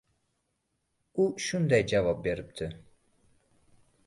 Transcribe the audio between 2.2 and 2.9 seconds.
beribdi: